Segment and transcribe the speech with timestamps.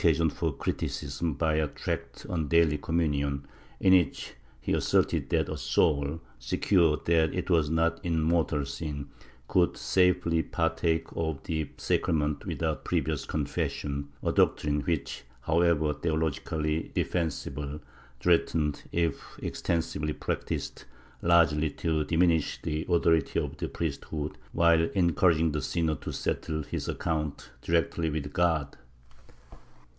[0.01, 3.45] V] MOLINOS 51 sion for criticism by a tract on daily communion,
[3.79, 9.07] in which he asserted that a soul, secure that it was not in mortal sin,
[9.47, 17.79] could safely partake of the sacrament without previous confession— a doctrine which, however, theologically defensible,
[18.19, 20.85] threatened, if extensively practised,
[21.21, 26.87] largely to diminish the authority of the priesthood, while encouraging the sinner to settle his
[26.87, 28.75] account directly with God.